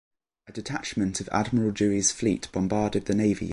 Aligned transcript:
A 0.47 0.51
detachment 0.51 1.21
of 1.21 1.29
Admiral 1.31 1.69
Dewey's 1.69 2.11
fleet 2.11 2.47
bombarded 2.51 3.05
the 3.05 3.13
navy 3.13 3.45
yard. 3.45 3.49